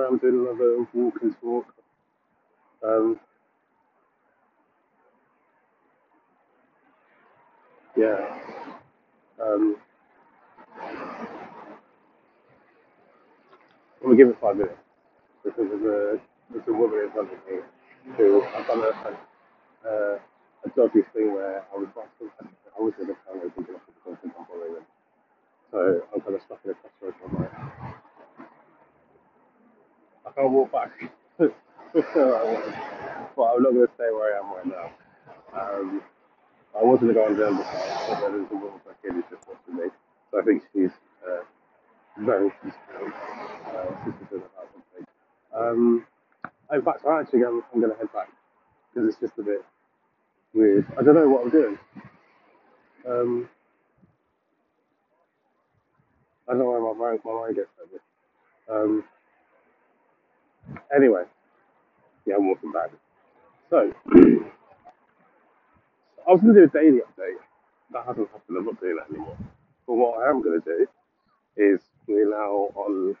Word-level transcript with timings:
around 0.00 0.20
doing 0.22 0.46
another 0.48 0.86
walk 0.94 1.14
and 1.22 1.34
talk. 1.42 1.66
Um, 2.84 3.20
yeah. 7.96 8.40
Um, 9.42 9.76
I'm 14.00 14.08
gonna 14.08 14.16
give 14.16 14.28
it 14.28 14.38
five 14.40 14.56
minutes 14.56 14.78
because 15.44 15.68
there's 15.70 15.82
a 15.84 16.20
there's 16.52 16.68
a 16.68 16.72
woman 16.72 17.00
in 17.04 17.12
front 17.12 17.30
of 17.32 17.38
me 17.48 17.60
who 18.16 18.42
I've 18.56 18.66
done 18.66 18.82
a, 18.82 19.36
a, 19.88 19.92
a 20.66 20.68
dodgy 20.76 21.02
thing 21.14 21.34
where 21.34 21.64
I 21.74 21.76
was 21.78 21.88
I 21.96 22.82
was 22.82 22.94
going 22.96 23.08
to 23.08 23.16
tell 23.24 23.34
her 23.34 23.50
to 23.50 23.62
get 23.62 23.76
off 23.76 23.82
the 23.86 23.92
course 24.04 24.18
and 24.22 24.32
I'm 24.38 24.46
following 24.46 24.74
them. 24.74 24.86
So 25.72 26.02
I'm 26.14 26.20
kind 26.22 26.36
of 26.36 26.42
stuck 26.42 26.60
in 26.64 26.72
a 26.72 26.74
crossroads. 26.74 27.16
I'm 27.24 27.36
like, 27.40 27.52
I 30.38 30.44
walk 30.44 30.72
back. 30.72 30.90
but 31.38 31.52
I'm 33.42 33.62
not 33.62 33.72
going 33.72 33.86
to 33.86 33.92
stay 33.94 34.10
where 34.10 34.36
I 34.36 34.38
am 34.40 34.52
right 34.54 34.66
now. 34.66 34.90
Um, 35.60 36.02
I 36.78 36.82
was 36.84 37.00
going 37.00 37.14
to 37.14 37.14
go 37.14 37.26
on 37.26 37.36
the 37.36 37.64
side, 37.64 38.06
but 38.08 38.20
then 38.20 38.32
there's 38.32 38.50
a 38.50 38.54
woman 38.54 38.80
back 38.86 38.96
in 39.04 39.22
just 39.30 39.48
watching 39.48 39.76
me. 39.76 39.90
So 40.30 40.40
I 40.40 40.44
think 40.44 40.62
she's 40.72 40.90
uh, 41.28 41.42
very 42.18 42.50
concerned. 42.60 43.14
Uh, 43.66 44.04
she's 44.04 44.14
concerned 44.18 44.42
about 44.54 44.68
something. 44.72 45.06
Um, 45.54 46.06
in 46.72 46.82
fact, 46.82 47.04
I 47.06 47.20
actually 47.20 47.42
I'm, 47.44 47.62
I'm 47.74 47.80
going 47.80 47.92
to 47.92 47.98
head 47.98 48.12
back 48.12 48.28
because 48.94 49.08
it's 49.08 49.20
just 49.20 49.38
a 49.38 49.42
bit 49.42 49.64
weird. 50.54 50.86
I 50.98 51.02
don't 51.02 51.14
know 51.14 51.28
what 51.28 51.44
I'm 51.44 51.50
doing. 51.50 51.78
Um, 53.08 53.48
I 56.48 56.52
don't 56.52 56.60
know 56.60 56.70
where 56.70 56.94
my 56.94 56.98
mind, 56.98 57.20
my 57.24 57.32
mind 57.32 57.56
gets 57.56 57.70
like 57.80 57.92
this. 57.92 58.02
Um, 58.70 59.04
anyway, 60.94 61.24
yeah, 62.26 62.36
I'm 62.36 62.48
walking 62.48 62.72
back. 62.72 62.90
So, 63.70 63.92
I 66.26 66.32
was 66.32 66.40
going 66.40 66.54
to 66.54 66.60
do 66.60 66.64
a 66.64 66.68
daily 66.82 66.98
update. 66.98 67.38
That 67.92 68.06
hasn't 68.06 68.28
happened. 68.30 68.58
I'm 68.58 68.66
not 68.66 68.80
doing 68.80 68.96
that 68.96 69.10
anymore. 69.10 69.36
But 69.86 69.94
what 69.94 70.22
I 70.22 70.30
am 70.30 70.42
going 70.42 70.60
to 70.60 70.64
do 70.64 70.86
is 71.56 71.80
we're 72.06 72.30
now 72.30 72.68
on 72.74 73.16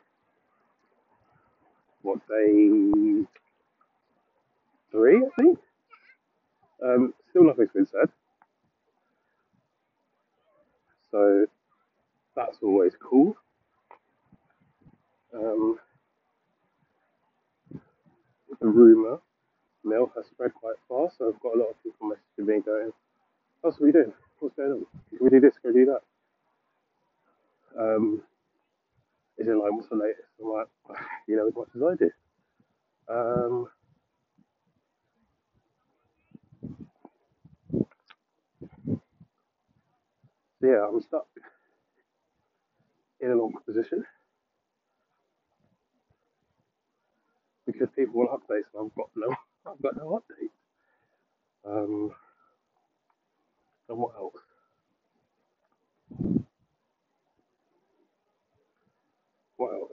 what 2.02 2.18
day 2.28 3.24
three, 4.90 5.16
I 5.18 5.42
think. 5.42 5.58
Um, 6.82 7.14
still 7.30 7.44
nothing's 7.44 7.70
been 7.72 7.86
said, 7.86 8.08
so 11.10 11.46
that's 12.34 12.58
always 12.62 12.94
cool. 13.02 13.36
Um, 15.34 15.78
the 18.60 18.68
rumor 18.68 19.18
mill 19.84 20.12
has 20.14 20.26
spread 20.26 20.52
quite 20.54 20.76
fast, 20.88 21.18
so 21.18 21.28
I've 21.28 21.40
got 21.40 21.56
a 21.56 21.58
lot 21.58 21.70
of 21.70 21.82
people 21.82 22.10
messaging 22.10 22.46
me 22.46 22.60
going, 22.60 22.92
"How's 23.62 23.80
we 23.80 23.92
doing? 23.92 24.12
What's 24.38 24.56
going 24.56 24.72
on? 24.72 24.86
Can 25.10 25.18
we 25.20 25.30
do 25.30 25.40
this? 25.40 25.58
Can 25.58 25.74
we 25.74 25.84
do 25.84 25.92
that?" 25.92 26.02
Um, 27.78 28.22
is 29.38 29.48
it 29.48 29.52
like 29.52 29.72
what's 29.72 29.88
the 29.88 29.96
latest? 29.96 30.28
I'm 30.40 30.52
like, 30.52 30.68
you 31.28 31.36
know, 31.36 31.48
as 31.48 31.54
much 31.54 31.68
as 31.74 31.82
I 31.82 31.94
do. 31.96 32.10
Um, 33.08 33.68
yeah, 40.60 40.86
I'm 40.86 41.00
stuck 41.00 41.26
in 43.20 43.30
an 43.30 43.38
awkward 43.38 43.64
position 43.64 44.04
because 47.72 47.88
people 47.96 48.14
want 48.14 48.30
updates, 48.30 48.68
and 48.74 48.90
I've 48.90 48.94
got 48.96 49.10
no, 49.16 49.34
I've 49.66 49.82
got 49.82 49.96
no 49.96 50.20
updates. 50.22 50.50
Um, 51.66 52.12
and 53.88 53.98
what 53.98 54.14
else? 54.16 54.34
What 59.56 59.74
else? 59.74 59.92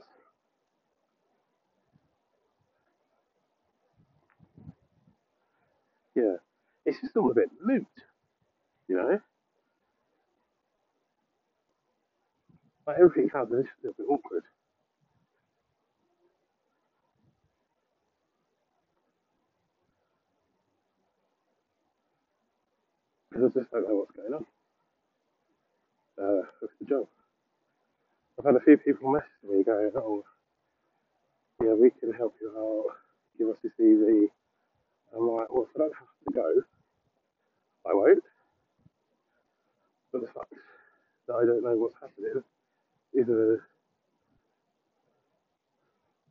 Yeah, 6.14 6.36
it's 6.86 7.00
just 7.00 7.16
all 7.16 7.30
a 7.30 7.34
bit 7.34 7.50
moot, 7.62 7.86
you 8.88 8.96
know. 8.96 9.20
Like 12.86 12.96
everything 12.98 13.30
sounds 13.32 13.52
a 13.52 13.56
little 13.56 13.68
bit 13.82 14.06
awkward 14.08 14.44
I 23.48 23.50
just 23.60 23.70
don't 23.70 23.88
know 23.88 23.94
what's 24.04 24.12
going 24.12 24.34
on 24.34 24.44
uh, 26.22 26.42
with 26.60 26.70
the 26.80 26.84
job. 26.84 27.06
I've 28.38 28.44
had 28.44 28.56
a 28.56 28.60
few 28.60 28.76
people 28.76 29.10
message 29.10 29.40
me 29.42 29.64
going, 29.64 29.90
"Oh, 29.96 30.22
yeah, 31.62 31.72
we 31.72 31.90
can 31.98 32.12
help 32.12 32.34
you 32.42 32.52
out. 32.58 32.94
Give 33.38 33.48
us 33.48 33.56
your 33.62 33.72
CV." 33.80 34.28
I'm 35.16 35.28
like, 35.28 35.50
"Well, 35.50 35.64
if 35.64 35.76
I 35.76 35.78
don't 35.78 35.94
have 35.94 36.08
to 36.28 36.34
go, 36.34 36.62
I 37.90 37.94
won't." 37.94 38.24
But 40.12 40.20
the 40.22 40.26
fact 40.28 40.52
that 41.26 41.34
I 41.34 41.46
don't 41.46 41.64
know 41.64 41.76
what's 41.76 41.96
happening 42.02 42.44
is 43.14 43.28
a 43.30 43.56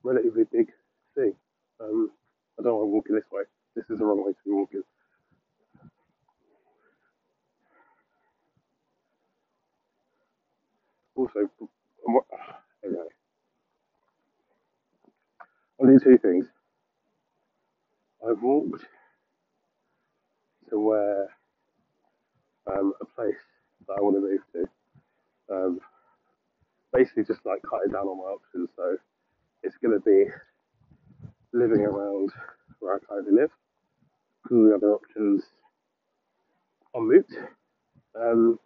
relatively 0.03 0.44
big 0.51 0.72
thing. 1.16 1.33
Um, 1.79 2.11
I 2.59 2.63
don't 2.63 2.75
want 2.75 2.83
to 2.85 2.94
walk 2.94 3.06
in 3.09 3.16
this 3.16 3.31
way. 3.31 3.44
This 3.75 3.85
is 3.89 3.97
the 3.97 4.06
wrong 4.06 4.23
way 4.23 4.33
to 4.33 4.39
be 4.45 4.51
walking. 4.51 4.83
Also, 11.27 11.49
anyway, 12.85 13.07
I'll 15.79 15.88
do 15.88 15.99
two 15.99 16.17
things. 16.17 16.45
I've 18.27 18.41
walked 18.41 18.85
to 20.69 20.79
where 20.79 21.27
um, 22.67 22.93
a 23.01 23.05
place 23.05 23.35
that 23.88 23.93
I 23.97 24.01
want 24.01 24.15
to 24.15 24.21
move 24.21 24.39
to. 24.53 25.53
Um, 25.53 25.79
basically, 26.93 27.23
just 27.23 27.45
like 27.45 27.61
cutting 27.69 27.91
down 27.91 28.07
on 28.07 28.17
my 28.17 28.23
options. 28.23 28.69
So 28.75 28.97
it's 29.63 29.77
going 29.77 29.99
to 29.99 30.03
be 30.03 30.31
living 31.51 31.81
around 31.81 32.31
where 32.79 32.95
I 32.95 32.99
currently 32.99 33.33
live. 33.33 33.51
All 34.49 34.63
the 34.63 34.75
other 34.75 34.94
options 34.94 35.44
are 36.95 37.01
moot. 37.01 37.27
Um, 38.15 38.59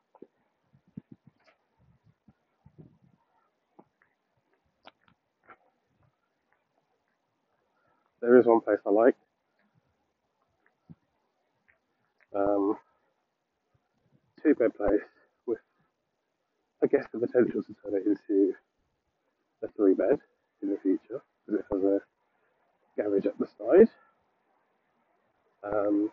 there 8.22 8.38
is 8.38 8.46
one 8.46 8.62
place 8.62 8.78
I 8.86 8.90
like. 8.90 9.16
Um, 12.36 12.78
two 14.42 14.56
bed 14.56 14.76
place 14.76 15.02
with, 15.46 15.60
I 16.84 16.88
guess, 16.88 17.06
the 17.12 17.20
potential 17.20 17.62
to 17.64 17.76
turn 17.84 17.96
it 18.00 18.08
into 18.08 18.54
a 19.64 19.68
three 19.76 19.94
bed 19.94 20.20
in 20.62 20.70
the 20.70 20.78
future 20.78 21.22
because 21.46 21.60
it 21.60 21.66
has 21.72 21.84
a 21.84 22.00
garage 22.96 23.26
at 23.26 23.38
the 23.38 23.48
side. 23.58 23.90
Um, 25.64 26.12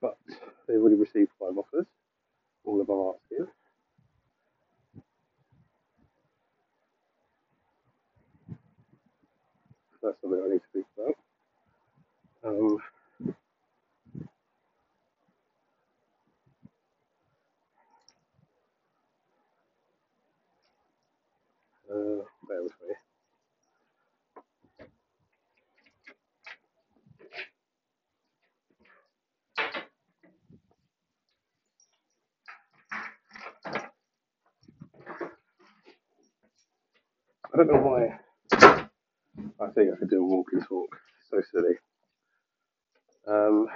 but 0.00 0.16
they've 0.66 0.76
already 0.78 0.96
received 0.96 1.30
five 1.38 1.56
offers, 1.56 1.86
all 2.64 2.80
of 2.80 2.90
our 2.90 3.14
asking. 3.14 3.46
That's 10.04 10.16
something 10.22 10.42
I 10.44 10.48
need 10.52 10.60
to 10.60 10.70
speak 10.70 10.86
about. 10.98 11.16
Um, 12.44 12.78
uh, 21.90 22.24
bear 22.48 22.62
with 22.62 22.72
me. 22.88 22.94
I 37.52 37.56
don't 37.58 37.68
know 37.68 37.82
why 37.82 38.23
I 39.74 39.80
think 39.80 39.92
I 39.92 39.98
could 39.98 40.10
do 40.10 40.22
a 40.22 40.26
walk 40.26 40.46
and 40.52 40.64
talk. 40.64 40.96
So 41.30 41.42
silly. 41.52 41.74
Um, 43.26 43.66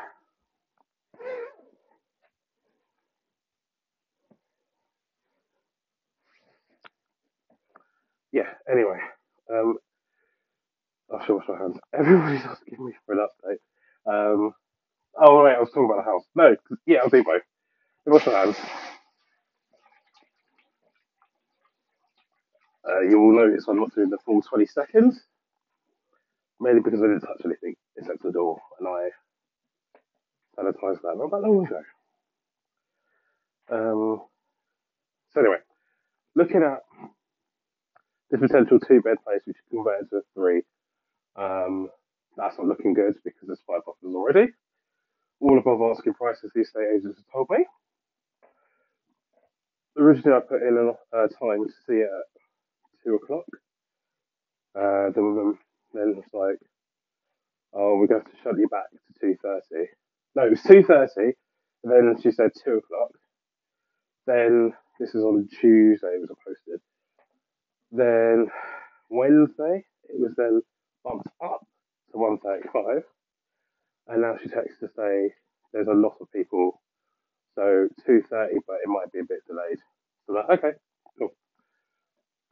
yeah. 8.31 8.51
Anyway, 8.71 8.99
um, 9.53 9.77
I 11.13 11.25
should 11.27 11.35
wash 11.37 11.49
my 11.49 11.59
hands. 11.59 11.79
Everybody's 11.93 12.45
asking 12.45 12.85
me 12.85 12.93
for 13.05 13.15
an 13.15 13.27
update. 13.27 13.59
Um, 14.07 14.55
oh 15.21 15.45
wait, 15.45 15.55
I 15.57 15.61
was 15.61 15.71
talking 15.71 15.87
about 15.87 16.05
the 16.05 16.11
house. 16.11 16.25
No, 16.37 16.57
yeah, 16.87 16.99
I'll 16.99 17.09
do 17.09 17.25
both. 17.25 17.43
Wash 18.07 18.27
my 18.27 18.33
hands. 18.33 18.57
Uh, 22.89 23.01
you 23.01 23.19
will 23.21 23.35
notice 23.37 23.67
I'm 23.69 23.81
not 23.81 23.95
doing 23.95 24.11
the 24.11 24.19
full 24.25 24.43
20 24.43 24.67
seconds, 24.67 25.21
mainly 26.69 26.83
because 26.85 27.01
I 27.01 27.07
didn't 27.07 27.21
touch 27.21 27.41
anything 27.45 27.75
except 27.97 28.23
the 28.23 28.31
door, 28.31 28.61
and 28.79 28.89
I 28.89 29.09
sanitized 30.57 31.01
that 31.03 31.17
not 31.17 31.31
that 31.31 31.41
long 31.41 31.67
ago. 31.67 31.83
Um, 33.71 34.23
so 35.33 35.41
anyway, 35.41 35.59
looking 36.35 36.63
at 36.63 36.81
this 38.31 38.41
potential 38.41 38.79
two-bed 38.81 39.17
place, 39.25 39.41
which 39.47 39.57
is 39.57 39.63
converted 39.71 40.11
to 40.11 40.21
three, 40.35 40.63
um, 41.37 41.89
that's 42.37 42.59
not 42.59 42.67
looking 42.67 42.93
good 42.93 43.15
because 43.25 43.47
there's 43.47 43.63
five 43.67 43.81
offers 43.87 44.15
already. 44.15 44.53
All 45.41 45.59
above 45.59 45.97
asking 45.97 46.15
prices, 46.15 46.51
the 46.55 46.63
estate 46.63 46.89
agents 46.97 47.19
have 47.19 47.33
told 47.33 47.49
me. 47.51 47.65
Originally, 49.97 50.37
I 50.37 50.41
put 50.41 50.63
in 50.63 50.77
a 50.77 51.17
uh, 51.17 51.29
time 51.29 51.67
to 51.67 51.73
see 51.87 51.95
it 51.95 52.11
at 52.11 53.05
two 53.05 53.15
o'clock. 53.15 53.47
Uh, 54.75 55.11
the 55.15 55.57
then 55.95 56.17
was 56.17 56.25
like, 56.35 56.59
"Oh, 57.75 57.97
we're 57.99 58.09
going 58.09 58.25
to 58.25 58.31
to 58.31 58.37
shut 58.43 58.59
you 58.59 58.69
back 58.69 58.91
to 58.91 59.21
two 59.21 59.37
thirty. 59.43 59.91
No, 60.37 60.47
it 60.47 60.51
was 60.51 60.63
two 60.63 60.83
thirty. 60.85 61.35
Then 61.85 62.17
she 62.23 62.33
said 62.33 62.51
two 62.65 62.79
o'clock. 62.79 63.11
Then 64.27 64.73
this 65.01 65.15
is 65.15 65.25
on 65.25 65.49
Tuesday. 65.61 66.09
It 66.09 66.21
was 66.29 66.37
posted. 66.47 66.81
Then 67.93 68.49
Wednesday, 69.11 69.85
it 70.09 70.21
was 70.21 70.33
then 70.37 70.63
bumped 71.05 71.29
up 71.45 71.67
to 72.13 72.19
one 72.19 72.39
thirty-five, 72.39 73.05
and 74.09 74.23
now 74.23 74.37
she 74.43 74.49
texts 74.49 74.81
to 74.81 74.89
say 74.97 75.35
there's 75.73 75.89
a 75.89 75.93
lot 75.95 76.17
of 76.21 76.33
people, 76.33 76.81
so 77.55 77.89
two 78.07 78.23
thirty, 78.31 78.57
but 78.67 78.77
it 78.85 78.89
might 78.89 79.13
be 79.13 79.21
a 79.21 79.25
bit 79.25 79.41
delayed. 79.47 79.79
So 80.27 80.35
like, 80.35 80.51
okay, 80.59 80.73
cool. 81.19 81.33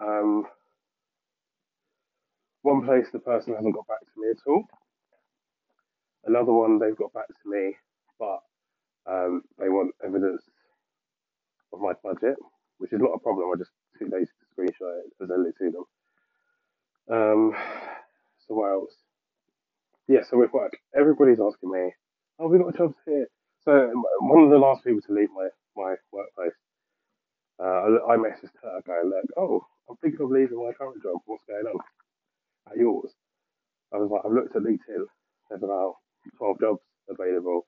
Um, 0.01 0.47
one 2.77 2.87
place 2.87 3.07
the 3.13 3.19
person 3.19 3.55
hasn't 3.55 3.75
got 3.75 3.87
back 3.87 4.01
to 4.01 4.21
me 4.21 4.31
at 4.31 4.39
all. 4.47 4.65
Another 6.25 6.53
one 6.53 6.79
they've 6.79 6.97
got 6.97 7.13
back 7.13 7.29
to 7.29 7.51
me, 7.51 7.77
but 8.19 8.41
um, 9.11 9.43
they 9.59 9.69
want 9.69 9.95
evidence 10.05 10.43
of 11.73 11.81
my 11.81 11.93
budget, 12.03 12.37
which 12.79 12.93
is 12.93 13.01
not 13.01 13.15
a 13.15 13.21
problem. 13.21 13.51
I 13.55 13.59
just 13.59 13.71
two 13.99 14.09
days 14.09 14.29
to 14.29 14.45
screenshot 14.63 15.01
it 15.01 15.13
and 15.21 15.29
send 15.29 15.47
it 15.47 15.55
to 15.59 15.71
them. 15.71 15.85
Um, 17.11 17.55
so 18.47 18.55
what 18.55 18.73
else? 18.73 18.95
Yeah, 20.09 20.21
so 20.29 20.39
with 20.39 20.53
work, 20.53 20.77
everybody's 20.97 21.41
asking 21.41 21.71
me, 21.71 21.93
"Oh, 22.39 22.49
we 22.49 22.59
got 22.59 22.77
jobs 22.77 22.97
here." 23.07 23.29
So 23.65 23.93
one 24.21 24.45
of 24.45 24.51
the 24.51 24.59
last 24.59 24.85
people 24.85 25.03
to 25.03 25.13
leave 25.15 25.31
my 25.35 25.49
my 25.77 25.97
workplace, 26.13 26.55
uh, 27.61 27.65
I 27.65 28.15
I 28.15 28.17
messaged 28.19 28.57
her 28.63 28.83
going, 28.87 29.11
"Look, 29.11 29.27
oh, 29.39 29.67
I'm 29.91 29.97
thinking 29.99 30.23
of 30.23 30.31
leaving 30.31 30.59
my 30.59 30.73
current 30.75 31.03
job. 31.03 31.21
What's 31.27 31.45
going 31.49 31.67
on 31.67 31.81
at 32.71 32.77
yours?" 32.77 33.15
I 33.93 33.99
was 33.99 34.11
like, 34.11 34.23
"I've 34.25 34.33
looked 34.33 34.57
at 34.57 34.63
LinkedIn. 34.63 35.07
There's 35.49 35.63
about 35.63 35.97
12 36.39 36.61
jobs 36.61 36.83
available, 37.09 37.67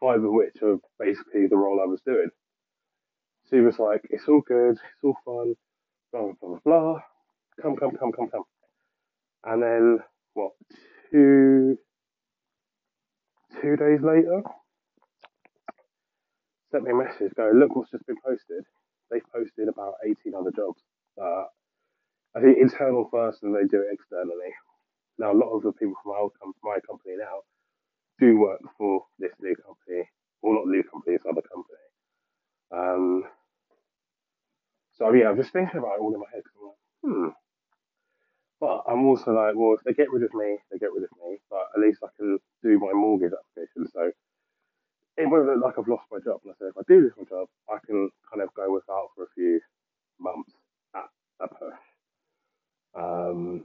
five 0.00 0.22
of 0.22 0.32
which 0.32 0.62
are 0.62 0.78
basically 0.98 1.46
the 1.46 1.56
role 1.56 1.80
I 1.80 1.86
was 1.86 2.00
doing." 2.02 2.30
She 3.50 3.60
was 3.60 3.78
like, 3.78 4.06
"It's 4.10 4.28
all 4.28 4.40
good. 4.42 4.72
It's 4.72 5.04
all 5.04 5.16
fun. 5.24 5.56
Blah 6.12 6.32
blah 6.40 6.48
blah 6.48 6.58
blah. 6.64 7.02
Come, 7.60 7.76
come, 7.76 7.96
come, 7.96 8.12
come, 8.12 8.28
come." 8.30 8.44
And 9.44 9.62
then 9.62 9.98
what? 10.34 10.52
Two 11.10 11.78
two 13.60 13.76
days 13.76 14.00
later, 14.02 14.42
sent 16.70 16.84
me 16.84 16.92
a 16.92 16.94
message 16.94 17.34
going, 17.34 17.58
"Look 17.58 17.74
what's 17.74 17.90
just 17.90 18.06
been 18.06 18.20
posted. 18.24 18.64
They've 19.10 19.22
posted 19.32 19.68
about 19.68 19.94
18 20.04 20.34
other 20.34 20.52
jobs. 20.52 20.80
Uh, 21.20 21.44
I 22.36 22.40
think 22.40 22.58
internal 22.58 23.08
first, 23.10 23.42
and 23.42 23.54
they 23.54 23.64
do 23.64 23.82
it 23.82 23.92
externally. 23.92 24.54
Now 25.18 25.32
a 25.32 25.40
lot 25.40 25.50
of 25.54 25.62
the 25.62 25.72
people 25.72 25.94
from 26.02 26.12
my 26.12 26.28
com- 26.40 26.54
my 26.62 26.78
company 26.86 27.16
now 27.18 27.42
do 28.18 28.38
work 28.38 28.60
for 28.78 29.04
this 29.18 29.32
new 29.40 29.56
company, 29.56 30.08
or 30.42 30.54
not 30.54 30.66
new 30.66 30.82
company, 30.84 31.16
this 31.16 31.26
other 31.28 31.42
company. 31.42 31.86
Um, 32.70 33.24
so 34.92 35.12
yeah, 35.12 35.28
I'm 35.28 35.36
just 35.36 35.52
thinking 35.52 35.78
about 35.78 35.96
it 35.96 36.00
all 36.00 36.14
in 36.14 36.20
my 36.20 36.26
head. 36.32 36.42
I'm 36.56 36.66
like, 36.66 36.76
hmm. 37.02 37.28
But 38.60 38.84
I'm 38.86 39.06
also 39.06 39.32
like, 39.32 39.54
well, 39.56 39.74
if 39.74 39.82
they 39.84 39.94
get 39.94 40.12
rid 40.12 40.22
of 40.22 40.34
me, 40.34 40.58
they 40.70 40.78
get 40.78 40.92
rid 40.92 41.04
of 41.04 41.10
me. 41.24 41.38
But 41.50 41.68
at 41.74 41.80
least 41.80 42.00
I 42.04 42.08
can 42.16 42.38
do 42.62 42.78
my 42.78 42.92
mortgage 42.92 43.32
application. 43.32 43.90
So 43.90 44.12
it 45.16 45.26
won't 45.30 45.46
look 45.46 45.64
like 45.64 45.78
I've 45.78 45.88
lost 45.88 46.04
my 46.12 46.18
job. 46.22 46.40
And 46.44 46.52
I 46.52 46.56
said, 46.58 46.68
if 46.68 46.78
I 46.78 46.82
do 46.86 47.00
lose 47.00 47.12
my 47.16 47.24
job, 47.24 47.48
I 47.70 47.78
can 47.86 48.10
kind 48.30 48.42
of 48.42 48.52
go 48.54 48.72
without 48.72 49.08
for 49.16 49.24
a 49.24 49.32
few 49.34 49.60
months 50.20 50.52
at 50.94 51.08
a 51.40 51.48
push. 51.48 51.80
Um, 52.94 53.64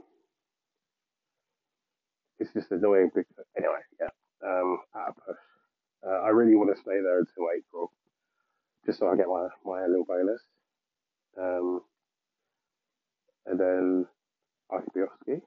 it's 2.38 2.52
just 2.52 2.70
annoying 2.70 3.10
because, 3.14 3.46
anyway, 3.56 3.80
yeah, 4.00 4.08
um, 4.46 4.78
at 4.94 5.14
push. 5.16 5.36
Uh, 6.06 6.20
I 6.22 6.28
really 6.28 6.54
want 6.54 6.74
to 6.74 6.80
stay 6.80 7.00
there 7.02 7.18
until 7.18 7.48
April, 7.56 7.90
just 8.84 8.98
so 8.98 9.08
I 9.08 9.16
get 9.16 9.26
my, 9.26 9.48
my 9.64 9.86
little 9.86 10.04
bonus. 10.04 10.42
Um, 11.38 11.80
and 13.46 13.58
then 13.58 14.06
I 14.70 14.76
can 14.78 14.88
be 14.94 15.00
off 15.00 15.10
ski. 15.22 15.40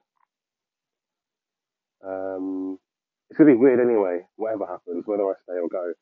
Um, 2.04 2.78
it's 3.30 3.38
to 3.38 3.44
be 3.44 3.54
weird 3.54 3.80
anyway, 3.80 4.20
whatever 4.36 4.66
happens, 4.66 5.04
whether 5.06 5.22
I 5.24 5.34
stay 5.44 5.54
or 5.54 5.68
go, 5.68 5.92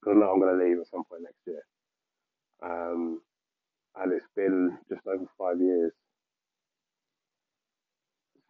because 0.00 0.16
I 0.16 0.20
know 0.20 0.32
I'm 0.32 0.40
going 0.40 0.58
to 0.58 0.64
leave 0.64 0.78
at 0.80 0.88
some 0.90 1.04
point 1.04 1.22
next 1.22 1.40
year. 1.46 1.62
Um, 2.62 3.20
and 3.96 4.12
it's 4.12 4.26
been 4.34 4.78
just 4.88 5.06
over 5.06 5.26
five 5.38 5.60
years. 5.60 5.92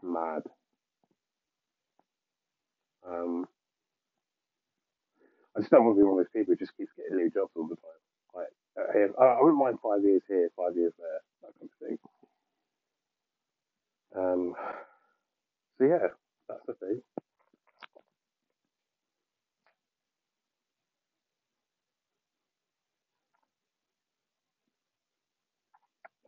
Mad. 0.03 0.43
Um, 3.09 3.47
I 5.57 5.61
just 5.61 5.71
don't 5.71 5.85
want 5.85 5.97
to 5.99 6.01
be 6.01 6.05
one 6.05 6.19
of 6.21 6.27
those 6.27 6.33
people 6.35 6.55
who 6.55 6.59
just 6.59 6.77
keeps 6.77 6.93
getting 6.97 7.17
new 7.19 7.31
jobs 7.31 7.53
all 7.57 7.69
the 7.69 7.77
time. 7.77 8.03
Like, 8.35 8.49
uh, 8.79 9.23
I, 9.23 9.25
I 9.39 9.43
wouldn't 9.43 9.61
mind 9.63 9.79
five 9.83 10.03
years 10.05 10.23
here, 10.29 10.51
five 10.57 10.77
years 10.77 10.95
there, 10.99 11.21
that 11.43 11.53
kind 11.59 11.71
of 11.73 11.89
thing. 11.89 11.99
Um, 14.17 14.55
so 15.79 15.85
yeah, 15.85 16.09
that's 16.49 16.67
the 16.67 16.75
thing. 16.75 17.03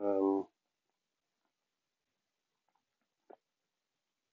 Um, 0.00 0.46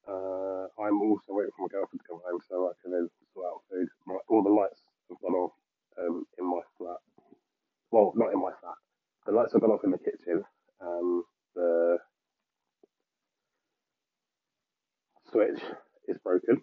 uh, 0.08 0.68
I'm 0.84 1.01
also 1.12 1.36
waiting 1.36 1.52
for 1.56 1.64
my 1.68 1.72
girlfriend 1.72 2.02
to 2.02 2.08
come 2.08 2.22
home 2.24 2.40
so 2.50 2.72
I 2.72 2.74
can 2.82 2.92
then 2.92 3.10
sort 3.34 3.48
out 3.48 3.62
food. 3.70 3.88
My, 4.08 4.16
all 4.30 4.44
the 4.44 4.50
lights 4.50 4.82
have 5.10 5.20
gone 5.22 5.36
off 5.36 5.54
um, 6.00 6.26
in 6.40 6.46
my 6.46 6.62
flat. 6.78 6.98
Well, 7.92 8.14
not 8.16 8.34
in 8.34 8.42
my 8.42 8.52
flat. 8.62 8.80
The 9.26 9.34
lights 9.34 9.54
have 9.54 9.62
gone 9.62 9.72
off 9.72 9.84
in 9.84 9.92
the 9.92 10.00
kitchen. 10.00 10.44
Um, 10.82 11.24
the 11.56 11.98
switch 15.32 15.62
is 16.08 16.18
broken. 16.24 16.62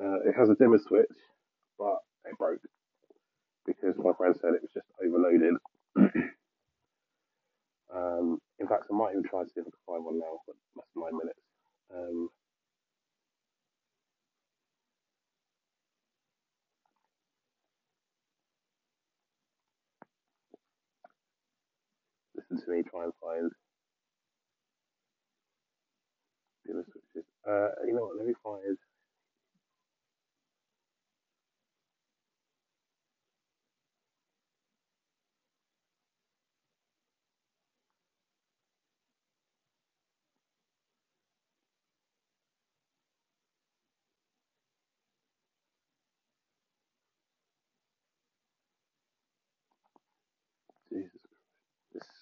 Uh, 0.00 0.20
it 0.26 0.34
has 0.38 0.48
a 0.48 0.54
dimmer 0.54 0.78
switch, 0.78 1.06
but 1.78 1.98
it 2.24 2.38
broke 2.38 2.60
because 3.66 3.94
my 3.98 4.12
friend 4.16 4.34
said 4.40 4.54
it 4.54 4.62
was 4.62 4.72
just 4.74 4.86
overloaded. 5.04 5.54
um, 7.94 8.38
in 8.58 8.68
fact, 8.68 8.84
I 8.90 8.94
might 8.94 9.12
even 9.12 9.24
try 9.24 9.42
to 9.44 9.48
see 9.48 9.60
if 9.60 9.66
I 9.66 9.70
can 9.70 9.86
find 9.86 10.04
one 10.04 10.18
now, 10.18 10.40
but 10.46 10.56
than 10.76 11.02
nine 11.04 11.18
minutes. 11.18 11.40
Um, 11.94 12.30
listen 22.36 22.64
to 22.64 22.70
me 22.72 22.82
try 22.82 23.04
and 23.04 23.12
find 23.22 23.50
dimmer 26.66 26.84
switches. 26.92 27.28
Uh, 27.48 27.70
you 27.86 27.94
know 27.94 28.02
what? 28.06 28.18
Let 28.18 28.26
me 28.26 28.34
find. 28.44 28.78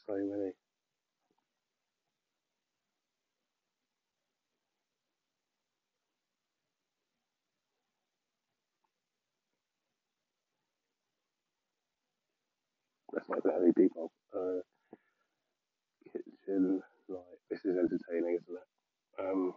primary 0.06 0.52
that's 13.12 13.28
not 13.28 13.44
a 13.46 13.52
heavy 13.52 13.72
beat. 13.76 13.92
Uh, 14.34 14.60
kitchen 16.12 16.82
light. 17.08 17.20
This 17.50 17.60
is 17.64 17.76
entertaining, 17.76 18.38
isn't 18.42 18.56
it? 18.56 19.20
Um, 19.20 19.54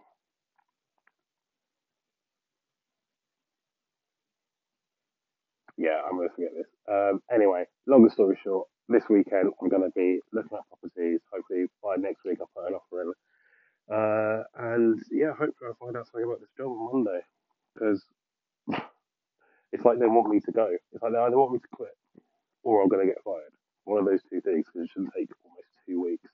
yeah, 5.76 6.00
I'm 6.08 6.16
gonna 6.16 6.30
forget 6.34 6.52
this. 6.56 6.66
Um, 6.88 7.20
anyway, 7.32 7.64
longer 7.86 8.10
story 8.10 8.38
short, 8.42 8.68
this 8.90 9.08
weekend 9.10 9.52
I'm 9.62 9.70
going 9.70 9.82
to 9.82 9.94
be 9.96 10.20
looking 10.32 10.58
at 10.58 10.68
properties. 10.68 11.20
Hopefully 11.32 11.66
by 11.82 11.96
next 11.96 12.24
week 12.24 12.38
I'll 12.40 12.50
put 12.54 12.68
an 12.68 12.74
offer 12.78 13.02
in. 13.02 13.12
Uh, 13.90 14.44
and 14.58 15.00
yeah, 15.10 15.30
hopefully 15.30 15.68
I'll 15.70 15.80
find 15.80 15.96
out 15.96 16.06
something 16.06 16.24
about 16.24 16.40
this 16.40 16.54
job 16.56 16.68
on 16.68 16.92
Monday 16.92 17.20
because 17.74 18.04
it's 19.72 19.84
like 19.84 19.98
they 19.98 20.06
want 20.06 20.30
me 20.32 20.40
to 20.40 20.52
go. 20.52 20.68
It's 20.92 21.02
like 21.02 21.12
they 21.12 21.18
either 21.18 21.38
want 21.38 21.52
me 21.52 21.60
to 21.60 21.72
quit 21.74 21.96
or 22.64 22.82
I'm 22.82 22.88
going 22.88 23.06
to 23.06 23.12
get 23.12 23.24
fired. 23.24 23.54
One 23.84 24.00
of 24.00 24.06
those 24.06 24.22
two 24.30 24.40
things 24.42 24.66
because 24.66 24.86
it 24.86 24.90
shouldn't 24.92 25.14
take 25.16 25.30
almost 25.44 25.70
two 25.86 26.02
weeks 26.02 26.30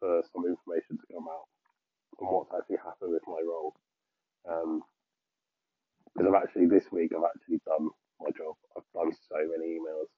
for 0.00 0.22
some 0.32 0.46
information 0.46 0.98
to 0.98 1.06
come 1.14 1.26
out 1.28 1.48
on 2.20 2.32
what's 2.32 2.52
actually 2.56 2.78
happened 2.84 3.12
with 3.14 3.26
my 3.26 3.42
role. 3.42 3.74
Um, 4.48 4.82
because 6.14 6.28
I've 6.28 6.42
actually 6.42 6.66
this 6.66 6.86
week 6.92 7.12
I've 7.16 7.24
actually 7.24 7.60
done 7.66 7.90
my 8.20 8.30
job. 8.36 8.56
I've 8.76 8.88
done 8.94 9.12
so 9.28 9.38
many 9.38 9.78
emails. 9.78 10.10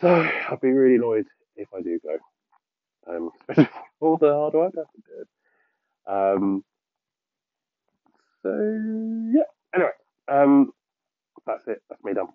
So 0.00 0.08
I'd 0.08 0.60
be 0.60 0.72
really 0.72 0.96
annoyed 0.96 1.26
if 1.56 1.68
I 1.74 1.82
do 1.82 1.98
go. 2.02 2.18
Um, 3.08 3.30
especially 3.40 3.70
for 3.98 4.08
all 4.08 4.16
the 4.18 4.32
hard 4.32 4.54
work 4.54 4.74
I've 4.78 5.04
been. 5.04 5.26
Um, 6.06 6.64
so 8.42 8.50
yeah. 9.34 9.44
Anyway, 9.74 9.90
um, 10.28 10.72
that's 11.46 11.66
it. 11.68 11.82
That's 11.88 12.02
me 12.04 12.14
done. 12.14 12.28